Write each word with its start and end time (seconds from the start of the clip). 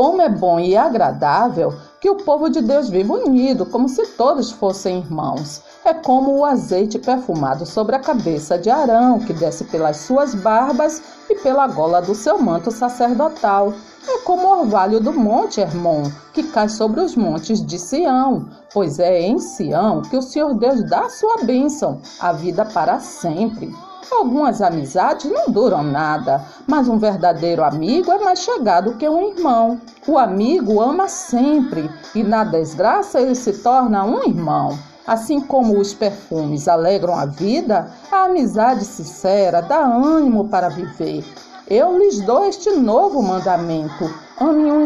Como 0.00 0.22
é 0.22 0.30
bom 0.30 0.58
e 0.58 0.74
agradável 0.78 1.74
que 2.00 2.08
o 2.08 2.14
povo 2.14 2.48
de 2.48 2.62
Deus 2.62 2.88
viva 2.88 3.12
unido, 3.12 3.66
como 3.66 3.86
se 3.86 4.02
todos 4.16 4.50
fossem 4.50 5.00
irmãos. 5.00 5.60
É 5.84 5.92
como 5.92 6.38
o 6.38 6.44
azeite 6.46 6.98
perfumado 6.98 7.66
sobre 7.66 7.94
a 7.94 7.98
cabeça 7.98 8.56
de 8.56 8.70
Arão, 8.70 9.18
que 9.18 9.34
desce 9.34 9.64
pelas 9.64 9.98
suas 9.98 10.34
barbas 10.34 11.02
e 11.28 11.34
pela 11.34 11.66
gola 11.66 12.00
do 12.00 12.14
seu 12.14 12.38
manto 12.38 12.70
sacerdotal. 12.70 13.74
É 14.08 14.16
como 14.20 14.46
o 14.46 14.60
orvalho 14.60 15.00
do 15.00 15.12
monte 15.12 15.60
Hermon, 15.60 16.04
que 16.32 16.44
cai 16.44 16.70
sobre 16.70 17.00
os 17.00 17.14
montes 17.14 17.62
de 17.62 17.78
Sião, 17.78 18.48
pois 18.72 18.98
é 18.98 19.20
em 19.20 19.38
Sião 19.38 20.00
que 20.00 20.16
o 20.16 20.22
Senhor 20.22 20.54
Deus 20.54 20.82
dá 20.88 21.10
sua 21.10 21.44
bênção, 21.44 22.00
a 22.18 22.32
vida 22.32 22.64
para 22.64 23.00
sempre. 23.00 23.70
Algumas 24.10 24.62
amizades 24.62 25.30
não 25.30 25.50
duram 25.50 25.82
nada, 25.82 26.44
mas 26.66 26.88
um 26.88 26.98
verdadeiro 26.98 27.64
amigo 27.64 28.10
é 28.10 28.18
mais 28.18 28.40
chegado 28.40 28.96
que 28.96 29.08
um 29.08 29.30
irmão. 29.30 29.80
O 30.06 30.18
amigo 30.18 30.80
ama 30.80 31.08
sempre 31.08 31.90
e 32.14 32.22
na 32.22 32.44
desgraça 32.44 33.20
ele 33.20 33.34
se 33.34 33.52
torna 33.54 34.04
um 34.04 34.22
irmão. 34.22 34.78
Assim 35.06 35.40
como 35.40 35.78
os 35.78 35.92
perfumes 35.92 36.68
alegram 36.68 37.16
a 37.16 37.26
vida, 37.26 37.90
a 38.12 38.24
amizade 38.24 38.84
sincera 38.84 39.60
dá 39.60 39.80
ânimo 39.80 40.48
para 40.48 40.68
viver. 40.68 41.24
Eu 41.68 41.98
lhes 41.98 42.20
dou 42.20 42.44
este 42.44 42.70
novo 42.70 43.22
mandamento: 43.22 44.04
ame 44.04 44.29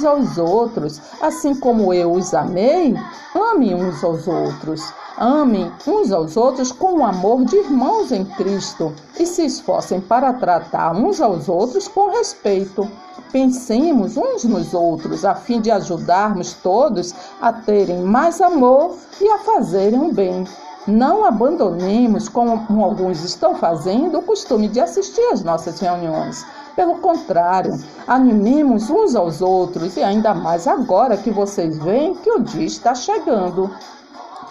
uns 0.00 0.04
aos 0.04 0.38
outros, 0.38 1.00
assim 1.20 1.54
como 1.54 1.92
eu 1.92 2.12
os 2.12 2.32
amei, 2.32 2.94
ame 3.34 3.74
uns 3.74 4.02
aos 4.02 4.26
outros. 4.26 4.92
Amem 5.18 5.70
uns 5.86 6.12
aos 6.12 6.36
outros 6.36 6.72
com 6.72 7.00
o 7.00 7.04
amor 7.04 7.44
de 7.44 7.56
irmãos 7.56 8.10
em 8.10 8.24
Cristo 8.24 8.94
e 9.18 9.26
se 9.26 9.44
esforcem 9.44 10.00
para 10.00 10.32
tratar 10.32 10.96
uns 10.96 11.20
aos 11.20 11.48
outros 11.48 11.86
com 11.86 12.10
respeito. 12.10 12.88
Pensemos 13.30 14.16
uns 14.16 14.44
nos 14.44 14.72
outros 14.72 15.24
a 15.24 15.34
fim 15.34 15.60
de 15.60 15.70
ajudarmos 15.70 16.54
todos 16.54 17.14
a 17.40 17.52
terem 17.52 18.00
mais 18.02 18.40
amor 18.40 18.96
e 19.20 19.28
a 19.28 19.38
fazerem 19.38 20.00
o 20.00 20.12
bem. 20.12 20.44
Não 20.86 21.26
abandonemos, 21.26 22.28
como 22.28 22.82
alguns 22.82 23.22
estão 23.22 23.54
fazendo, 23.54 24.18
o 24.18 24.22
costume 24.22 24.66
de 24.66 24.80
assistir 24.80 25.20
às 25.32 25.44
nossas 25.44 25.78
reuniões. 25.78 26.44
Pelo 26.74 26.98
contrário, 27.00 27.78
animemos 28.06 28.88
uns 28.88 29.14
aos 29.14 29.42
outros 29.42 29.96
e 29.98 30.02
ainda 30.02 30.32
mais 30.32 30.66
agora 30.66 31.18
que 31.18 31.30
vocês 31.30 31.76
veem 31.78 32.14
que 32.14 32.30
o 32.30 32.40
dia 32.40 32.64
está 32.64 32.94
chegando. 32.94 33.70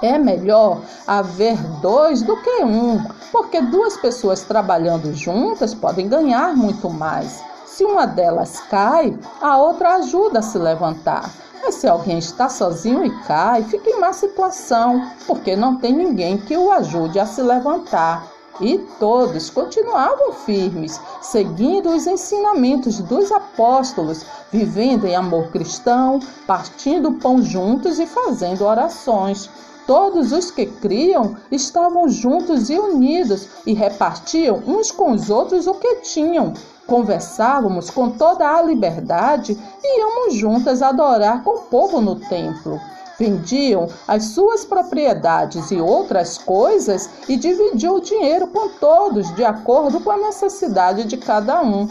É 0.00 0.16
melhor 0.16 0.82
haver 1.06 1.56
dois 1.80 2.22
do 2.22 2.36
que 2.36 2.64
um, 2.64 3.02
porque 3.32 3.60
duas 3.60 3.96
pessoas 3.96 4.42
trabalhando 4.42 5.12
juntas 5.14 5.74
podem 5.74 6.08
ganhar 6.08 6.56
muito 6.56 6.88
mais. 6.88 7.42
Se 7.66 7.84
uma 7.84 8.06
delas 8.06 8.60
cai, 8.70 9.18
a 9.40 9.58
outra 9.58 9.96
ajuda 9.96 10.38
a 10.38 10.42
se 10.42 10.58
levantar. 10.58 11.30
Mas 11.62 11.76
se 11.76 11.88
alguém 11.88 12.18
está 12.18 12.48
sozinho 12.48 13.04
e 13.04 13.10
cai, 13.22 13.62
fica 13.62 13.88
em 13.88 14.00
má 14.00 14.12
situação, 14.12 15.08
porque 15.26 15.54
não 15.54 15.76
tem 15.76 15.94
ninguém 15.94 16.36
que 16.36 16.56
o 16.56 16.72
ajude 16.72 17.20
a 17.20 17.26
se 17.26 17.40
levantar. 17.40 18.26
E 18.60 18.78
todos 18.98 19.48
continuavam 19.48 20.32
firmes, 20.32 21.00
seguindo 21.22 21.90
os 21.90 22.06
ensinamentos 22.06 22.98
dos 22.98 23.30
apóstolos, 23.30 24.26
vivendo 24.52 25.06
em 25.06 25.14
amor 25.14 25.48
cristão, 25.50 26.18
partindo 26.46 27.12
pão 27.12 27.40
juntos 27.40 27.98
e 27.98 28.06
fazendo 28.06 28.64
orações. 28.64 29.48
Todos 29.86 30.32
os 30.32 30.50
que 30.50 30.66
criam 30.66 31.36
estavam 31.50 32.08
juntos 32.08 32.70
e 32.70 32.78
unidos 32.78 33.48
e 33.66 33.72
repartiam 33.72 34.62
uns 34.66 34.90
com 34.90 35.12
os 35.12 35.28
outros 35.28 35.66
o 35.66 35.74
que 35.74 35.96
tinham. 35.96 36.52
Conversávamos 36.86 37.90
com 37.90 38.10
toda 38.10 38.48
a 38.48 38.62
liberdade 38.62 39.58
e 39.82 40.00
íamos 40.00 40.34
juntas 40.34 40.82
adorar 40.82 41.42
com 41.42 41.50
o 41.50 41.62
povo 41.62 42.00
no 42.00 42.16
templo. 42.16 42.80
Vendiam 43.18 43.88
as 44.06 44.24
suas 44.26 44.64
propriedades 44.64 45.70
e 45.70 45.80
outras 45.80 46.38
coisas 46.38 47.08
e 47.28 47.36
dividiam 47.36 47.96
o 47.96 48.00
dinheiro 48.00 48.46
com 48.48 48.68
todos, 48.68 49.34
de 49.34 49.44
acordo 49.44 50.00
com 50.00 50.10
a 50.10 50.16
necessidade 50.16 51.04
de 51.04 51.16
cada 51.16 51.60
um. 51.62 51.88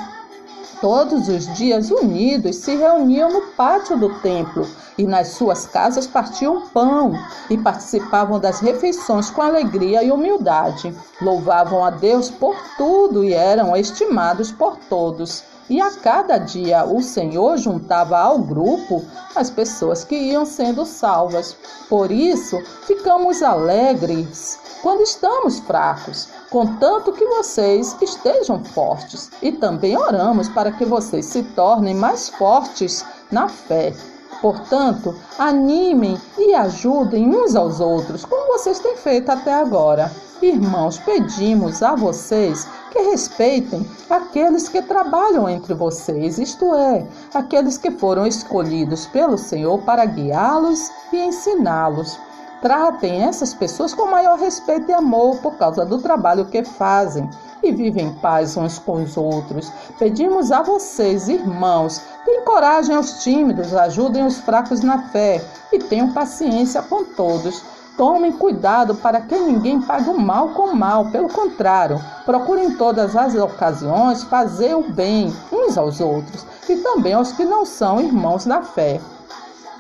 Todos 0.81 1.29
os 1.29 1.45
dias 1.55 1.91
unidos 1.91 2.55
se 2.55 2.75
reuniam 2.75 3.31
no 3.31 3.41
pátio 3.53 3.95
do 3.99 4.19
templo 4.19 4.67
e 4.97 5.05
nas 5.05 5.27
suas 5.27 5.67
casas 5.67 6.07
partiam 6.07 6.67
pão 6.69 7.13
e 7.51 7.57
participavam 7.57 8.39
das 8.39 8.59
refeições 8.59 9.29
com 9.29 9.43
alegria 9.43 10.03
e 10.03 10.11
humildade. 10.11 10.91
Louvavam 11.21 11.85
a 11.85 11.91
Deus 11.91 12.31
por 12.31 12.55
tudo 12.77 13.23
e 13.23 13.31
eram 13.31 13.75
estimados 13.75 14.51
por 14.51 14.75
todos. 14.89 15.43
E 15.69 15.79
a 15.79 15.91
cada 15.91 16.39
dia 16.39 16.83
o 16.83 16.99
Senhor 16.99 17.57
juntava 17.57 18.17
ao 18.17 18.39
grupo 18.39 19.05
as 19.35 19.51
pessoas 19.51 20.03
que 20.03 20.15
iam 20.15 20.47
sendo 20.47 20.83
salvas. 20.83 21.55
Por 21.87 22.11
isso, 22.11 22.57
ficamos 22.87 23.43
alegres 23.43 24.59
quando 24.81 25.01
estamos 25.01 25.59
fracos, 25.59 26.27
contanto 26.51 27.13
que 27.13 27.25
vocês 27.25 27.95
estejam 28.01 28.63
fortes. 28.63 29.31
E 29.41 29.53
também 29.53 29.97
oramos 29.97 30.49
para 30.49 30.71
que 30.71 30.85
vocês 30.85 31.25
se 31.25 31.41
tornem 31.41 31.95
mais 31.95 32.29
fortes 32.29 33.03
na 33.31 33.47
fé. 33.47 33.93
Portanto, 34.41 35.15
animem 35.39 36.19
e 36.37 36.53
ajudem 36.53 37.29
uns 37.29 37.55
aos 37.55 37.79
outros, 37.79 38.25
como 38.25 38.57
vocês 38.57 38.79
têm 38.79 38.97
feito 38.97 39.29
até 39.29 39.53
agora. 39.53 40.11
Irmãos, 40.41 40.97
pedimos 40.97 41.83
a 41.83 41.95
vocês 41.95 42.67
que 42.91 42.99
respeitem 42.99 43.85
aqueles 44.09 44.67
que 44.67 44.81
trabalham 44.81 45.47
entre 45.47 45.75
vocês, 45.75 46.39
isto 46.39 46.73
é, 46.73 47.05
aqueles 47.33 47.77
que 47.77 47.91
foram 47.91 48.25
escolhidos 48.25 49.05
pelo 49.05 49.37
Senhor 49.37 49.77
para 49.83 50.03
guiá-los 50.05 50.91
e 51.13 51.17
ensiná-los. 51.17 52.17
Tratem 52.61 53.23
essas 53.23 53.55
pessoas 53.55 53.91
com 53.91 54.05
maior 54.05 54.37
respeito 54.37 54.91
e 54.91 54.93
amor 54.93 55.37
por 55.37 55.55
causa 55.55 55.83
do 55.83 55.97
trabalho 55.97 56.45
que 56.45 56.63
fazem 56.63 57.27
e 57.63 57.71
vivem 57.71 58.07
em 58.07 58.13
paz 58.13 58.55
uns 58.55 58.77
com 58.77 59.01
os 59.01 59.17
outros. 59.17 59.71
Pedimos 59.97 60.51
a 60.51 60.61
vocês, 60.61 61.27
irmãos, 61.27 61.99
que 62.23 62.29
encorajem 62.29 62.95
os 62.97 63.23
tímidos, 63.23 63.73
ajudem 63.73 64.25
os 64.27 64.37
fracos 64.37 64.81
na 64.81 65.01
fé 65.09 65.43
e 65.73 65.79
tenham 65.79 66.13
paciência 66.13 66.83
com 66.83 67.03
todos. 67.03 67.63
Tomem 67.97 68.31
cuidado 68.31 68.93
para 68.93 69.21
que 69.21 69.37
ninguém 69.39 69.81
pague 69.81 70.09
o 70.09 70.19
mal 70.19 70.49
com 70.49 70.69
o 70.69 70.75
mal. 70.75 71.09
Pelo 71.11 71.29
contrário, 71.29 71.99
procurem 72.25 72.67
em 72.67 72.75
todas 72.75 73.15
as 73.15 73.33
ocasiões 73.33 74.23
fazer 74.23 74.75
o 74.75 74.83
bem 74.83 75.33
uns 75.51 75.79
aos 75.79 75.99
outros 75.99 76.45
e 76.69 76.75
também 76.77 77.13
aos 77.13 77.31
que 77.31 77.43
não 77.43 77.65
são 77.65 77.99
irmãos 77.99 78.45
na 78.45 78.61
fé. 78.61 79.01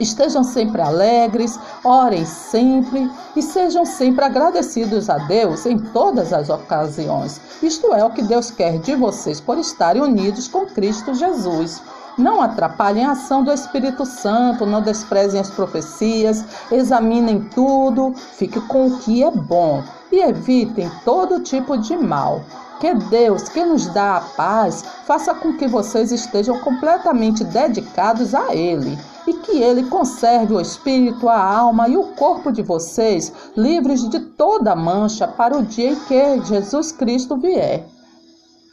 Estejam 0.01 0.43
sempre 0.43 0.81
alegres, 0.81 1.59
orem 1.83 2.25
sempre 2.25 3.07
e 3.35 3.41
sejam 3.43 3.85
sempre 3.85 4.25
agradecidos 4.25 5.11
a 5.11 5.19
Deus 5.19 5.63
em 5.67 5.77
todas 5.77 6.33
as 6.33 6.49
ocasiões. 6.49 7.39
Isto 7.61 7.93
é 7.93 8.03
o 8.03 8.09
que 8.09 8.23
Deus 8.23 8.49
quer 8.49 8.79
de 8.79 8.95
vocês 8.95 9.39
por 9.39 9.59
estarem 9.59 10.01
unidos 10.01 10.47
com 10.47 10.65
Cristo 10.65 11.13
Jesus. 11.13 11.83
Não 12.17 12.41
atrapalhem 12.41 13.05
a 13.05 13.11
ação 13.11 13.43
do 13.43 13.51
Espírito 13.51 14.03
Santo, 14.03 14.65
não 14.65 14.81
desprezem 14.81 15.39
as 15.39 15.51
profecias, 15.51 16.43
examinem 16.71 17.39
tudo, 17.53 18.13
fiquem 18.15 18.61
com 18.63 18.87
o 18.87 18.97
que 18.97 19.23
é 19.23 19.29
bom 19.29 19.83
e 20.11 20.19
evitem 20.19 20.91
todo 21.05 21.41
tipo 21.41 21.77
de 21.77 21.95
mal. 21.95 22.41
Que 22.81 22.95
Deus, 22.95 23.47
que 23.47 23.63
nos 23.63 23.85
dá 23.85 24.17
a 24.17 24.21
paz, 24.21 24.83
faça 25.05 25.35
com 25.35 25.55
que 25.55 25.67
vocês 25.67 26.11
estejam 26.11 26.57
completamente 26.61 27.43
dedicados 27.43 28.33
a 28.33 28.55
Ele 28.55 28.97
e 29.27 29.33
que 29.35 29.61
Ele 29.61 29.83
conserve 29.83 30.55
o 30.55 30.59
espírito, 30.59 31.29
a 31.29 31.39
alma 31.39 31.87
e 31.87 31.95
o 31.95 32.15
corpo 32.15 32.51
de 32.51 32.63
vocês 32.63 33.31
livres 33.55 34.09
de 34.09 34.19
toda 34.19 34.75
mancha 34.75 35.27
para 35.27 35.55
o 35.55 35.61
dia 35.61 35.91
em 35.91 35.95
que 35.95 36.43
Jesus 36.43 36.91
Cristo 36.91 37.37
vier. 37.37 37.85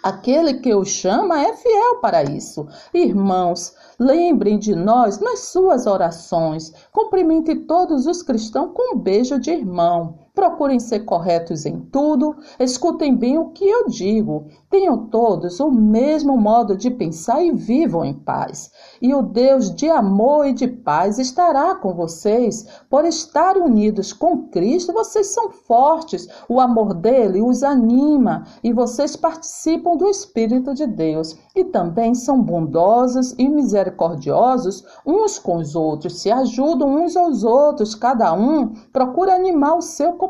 Aquele 0.03 0.55
que 0.55 0.75
o 0.75 0.87
chama 0.87 1.43
é 1.43 1.53
fiel 1.53 1.97
para 2.01 2.23
isso. 2.23 2.67
Irmãos, 2.95 3.75
lembrem 4.01 4.59
de 4.59 4.75
nós 4.75 5.21
nas 5.21 5.41
suas 5.51 5.87
orações. 5.87 6.73
Cumprimente 6.93 7.55
todos 7.67 8.07
os 8.07 8.23
cristãos 8.23 8.71
com 8.73 8.95
um 8.95 8.99
beijo 8.99 9.39
de 9.39 9.51
irmão. 9.51 10.15
Procurem 10.39 10.79
ser 10.79 11.01
corretos 11.01 11.67
em 11.67 11.81
tudo, 11.81 12.37
escutem 12.61 13.13
bem 13.13 13.37
o 13.37 13.47
que 13.47 13.69
eu 13.69 13.89
digo. 13.89 14.47
Tenham 14.71 15.09
todos 15.09 15.59
o 15.59 15.69
mesmo 15.69 16.37
modo 16.37 16.77
de 16.77 16.93
pensar 16.93 17.43
e 17.43 17.51
vivam 17.51 18.05
em 18.05 18.15
paz. 18.15 18.71
E 19.03 19.13
o 19.13 19.21
Deus 19.21 19.75
de 19.75 19.91
amor 19.91 20.47
e 20.47 20.53
de 20.53 20.69
paz 20.69 21.19
estará 21.19 21.75
com 21.75 21.93
vocês. 21.93 22.65
Por 22.89 23.05
estar 23.05 23.57
unidos 23.57 24.13
com 24.13 24.45
Cristo, 24.45 24.93
vocês 24.93 25.27
são 25.27 25.51
fortes. 25.51 26.29
O 26.49 26.61
amor 26.61 26.95
dele 26.95 27.43
os 27.43 27.65
anima 27.65 28.45
e 28.63 28.73
vocês 28.73 29.17
participam 29.17 29.97
do 29.97 30.07
Espírito 30.07 30.73
de 30.73 30.87
Deus. 30.87 31.37
E 31.57 31.65
também 31.65 32.15
são 32.15 32.41
bondosos 32.41 33.35
e 33.37 33.49
misericordiosos 33.49 34.85
uns 35.05 35.37
com 35.37 35.57
os 35.57 35.75
outros, 35.75 36.21
se 36.21 36.31
ajudam 36.31 37.03
uns 37.03 37.17
aos 37.17 37.43
outros, 37.43 37.97
cada 37.97 38.33
um 38.33 38.69
procura 38.93 39.35
animar 39.35 39.77
o 39.77 39.83
seu 39.83 40.13
companheiro. 40.13 40.28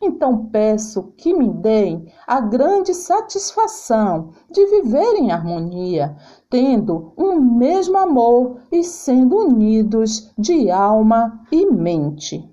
Então 0.00 0.46
peço 0.46 1.12
que 1.16 1.34
me 1.34 1.48
deem 1.48 2.06
a 2.26 2.40
grande 2.40 2.94
satisfação 2.94 4.30
de 4.50 4.64
viver 4.66 5.16
em 5.16 5.32
harmonia, 5.32 6.16
tendo 6.48 7.12
um 7.16 7.40
mesmo 7.40 7.98
amor 7.98 8.60
e 8.70 8.84
sendo 8.84 9.36
unidos 9.36 10.32
de 10.38 10.70
alma 10.70 11.40
e 11.50 11.66
mente. 11.66 12.48